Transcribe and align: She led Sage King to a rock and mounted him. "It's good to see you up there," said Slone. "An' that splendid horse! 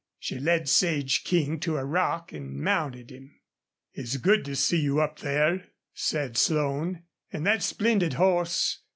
She 0.17 0.39
led 0.39 0.67
Sage 0.67 1.23
King 1.23 1.59
to 1.59 1.77
a 1.77 1.85
rock 1.85 2.33
and 2.33 2.59
mounted 2.59 3.11
him. 3.11 3.39
"It's 3.93 4.17
good 4.17 4.43
to 4.45 4.55
see 4.55 4.79
you 4.79 4.99
up 4.99 5.19
there," 5.19 5.65
said 5.93 6.37
Slone. 6.39 7.03
"An' 7.31 7.43
that 7.43 7.61
splendid 7.61 8.13
horse! 8.13 8.79